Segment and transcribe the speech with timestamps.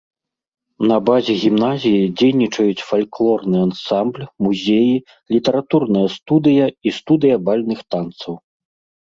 [0.91, 4.95] На базе гімназіі дзейнічаюць фальклорны ансамбль, музеі,
[5.37, 8.33] літаратурная студыя і студыя бальных танцаў.